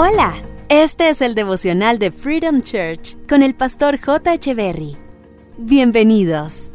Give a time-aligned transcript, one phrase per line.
[0.00, 0.32] Hola,
[0.68, 4.30] este es el devocional de Freedom Church con el pastor J.
[4.54, 4.96] Berry.
[5.58, 6.70] Bienvenidos.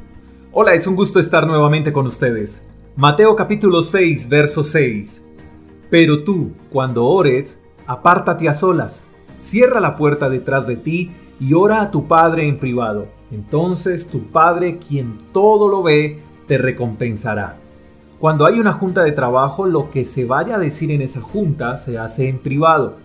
[0.51, 2.61] Hola, es un gusto estar nuevamente con ustedes.
[2.97, 5.23] Mateo capítulo 6, verso 6.
[5.89, 9.05] Pero tú, cuando ores, apártate a solas,
[9.39, 13.07] cierra la puerta detrás de ti y ora a tu Padre en privado.
[13.31, 17.55] Entonces tu Padre, quien todo lo ve, te recompensará.
[18.19, 21.77] Cuando hay una junta de trabajo, lo que se vaya a decir en esa junta
[21.77, 22.97] se hace en privado.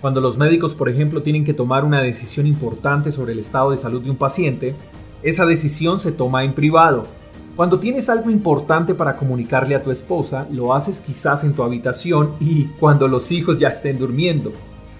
[0.00, 3.78] Cuando los médicos, por ejemplo, tienen que tomar una decisión importante sobre el estado de
[3.78, 4.74] salud de un paciente,
[5.22, 7.04] esa decisión se toma en privado.
[7.56, 12.32] Cuando tienes algo importante para comunicarle a tu esposa, lo haces quizás en tu habitación
[12.38, 14.52] y cuando los hijos ya estén durmiendo.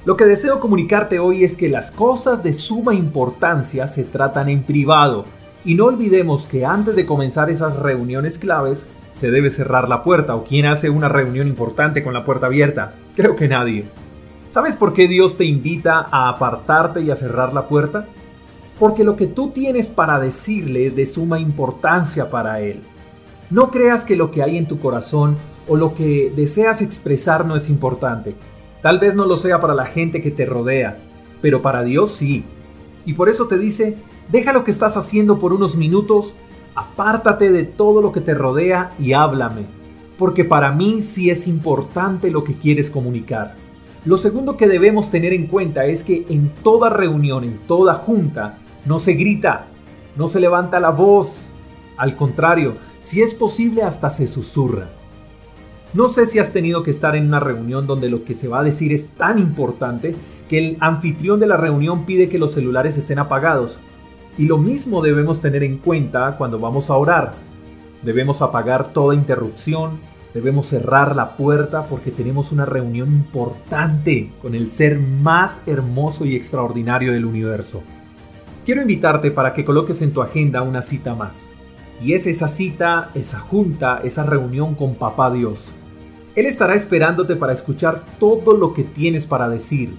[0.06, 4.62] Lo que deseo comunicarte hoy es que las cosas de suma importancia se tratan en
[4.62, 5.26] privado
[5.66, 10.34] y no olvidemos que antes de comenzar esas reuniones claves se debe cerrar la puerta
[10.36, 12.94] o quién hace una reunión importante con la puerta abierta.
[13.14, 13.84] Creo que nadie.
[14.48, 18.06] ¿Sabes por qué Dios te invita a apartarte y a cerrar la puerta?
[18.78, 22.80] Porque lo que tú tienes para decirle es de suma importancia para Él.
[23.50, 25.36] No creas que lo que hay en tu corazón
[25.68, 28.34] o lo que deseas expresar no es importante.
[28.82, 30.98] Tal vez no lo sea para la gente que te rodea,
[31.40, 32.44] pero para Dios sí.
[33.04, 33.96] Y por eso te dice,
[34.30, 36.34] deja lo que estás haciendo por unos minutos,
[36.74, 39.66] apártate de todo lo que te rodea y háblame,
[40.18, 43.54] porque para mí sí es importante lo que quieres comunicar.
[44.06, 48.58] Lo segundo que debemos tener en cuenta es que en toda reunión, en toda junta,
[48.84, 49.66] no se grita,
[50.14, 51.48] no se levanta la voz.
[51.96, 54.90] Al contrario, si es posible hasta se susurra.
[55.92, 58.60] No sé si has tenido que estar en una reunión donde lo que se va
[58.60, 60.14] a decir es tan importante
[60.48, 63.76] que el anfitrión de la reunión pide que los celulares estén apagados.
[64.38, 67.32] Y lo mismo debemos tener en cuenta cuando vamos a orar.
[68.02, 69.98] Debemos apagar toda interrupción,
[70.36, 76.36] debemos cerrar la puerta porque tenemos una reunión importante con el ser más hermoso y
[76.36, 77.82] extraordinario del universo.
[78.66, 81.48] Quiero invitarte para que coloques en tu agenda una cita más.
[82.02, 85.72] Y es esa cita, esa junta, esa reunión con Papá Dios.
[86.34, 89.94] Él estará esperándote para escuchar todo lo que tienes para decir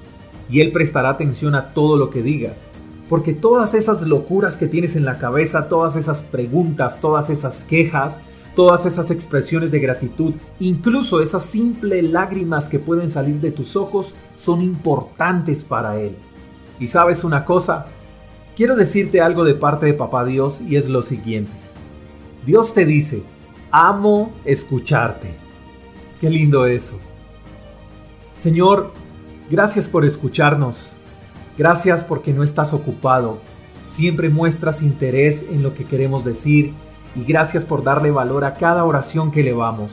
[0.51, 2.67] y Él prestará atención a todo lo que digas.
[3.09, 8.19] Porque todas esas locuras que tienes en la cabeza, todas esas preguntas, todas esas quejas,
[8.57, 14.15] todas esas expresiones de gratitud, incluso esas simples lágrimas que pueden salir de tus ojos,
[14.35, 16.15] son importantes para Él.
[16.79, 17.85] Y sabes una cosa,
[18.55, 21.51] quiero decirte algo de parte de Papá Dios y es lo siguiente.
[22.47, 23.21] Dios te dice,
[23.69, 25.35] amo escucharte.
[26.19, 26.97] Qué lindo eso.
[28.37, 28.91] Señor,
[29.51, 30.93] gracias por escucharnos.
[31.59, 33.37] Gracias porque no estás ocupado.
[33.89, 36.73] Siempre muestras interés en lo que queremos decir
[37.17, 39.91] y gracias por darle valor a cada oración que elevamos.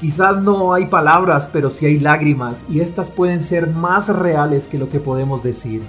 [0.00, 4.78] Quizás no hay palabras, pero sí hay lágrimas y estas pueden ser más reales que
[4.78, 5.82] lo que podemos decir.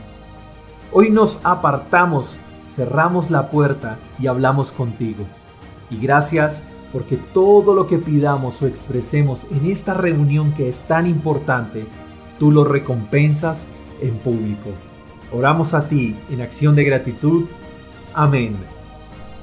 [0.91, 2.37] Hoy nos apartamos,
[2.69, 5.23] cerramos la puerta y hablamos contigo.
[5.89, 6.61] Y gracias
[6.91, 11.87] porque todo lo que pidamos o expresemos en esta reunión que es tan importante,
[12.37, 13.67] tú lo recompensas
[14.01, 14.69] en público.
[15.31, 17.45] Oramos a ti en acción de gratitud.
[18.13, 18.57] Amén.